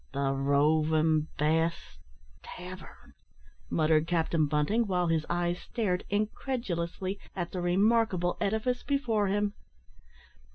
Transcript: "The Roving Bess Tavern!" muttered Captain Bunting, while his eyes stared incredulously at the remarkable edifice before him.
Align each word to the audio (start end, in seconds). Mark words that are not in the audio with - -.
"The 0.13 0.33
Roving 0.33 1.27
Bess 1.37 1.99
Tavern!" 2.41 3.13
muttered 3.69 4.07
Captain 4.07 4.47
Bunting, 4.47 4.87
while 4.87 5.05
his 5.09 5.27
eyes 5.29 5.59
stared 5.59 6.05
incredulously 6.09 7.19
at 7.35 7.51
the 7.51 7.61
remarkable 7.61 8.35
edifice 8.41 8.81
before 8.81 9.27
him. 9.27 9.53